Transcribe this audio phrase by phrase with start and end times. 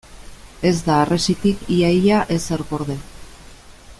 [0.69, 2.99] Ez da harresitik ia-ia ezer gorde.